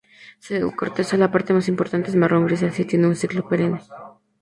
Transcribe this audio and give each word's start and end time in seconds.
Su 0.39 0.73
corteza, 0.75 1.15
la 1.15 1.29
parte 1.29 1.53
más 1.53 1.67
importante, 1.67 2.09
es 2.09 2.15
marrón 2.15 2.47
grisáceo 2.47 2.85
y 2.85 2.87
tiene 2.87 3.05
un 3.05 3.15
ciclo 3.15 3.47
perenne. 3.47 3.81